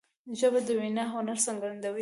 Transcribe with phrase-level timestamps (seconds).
[0.39, 1.89] ژبه د وینا هنر څرګندوي